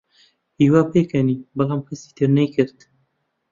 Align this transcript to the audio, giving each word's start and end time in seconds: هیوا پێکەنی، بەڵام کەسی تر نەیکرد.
هیوا 0.59 0.81
پێکەنی، 0.91 1.37
بەڵام 1.57 1.81
کەسی 1.87 2.09
تر 2.17 2.29
نەیکرد. 2.37 2.77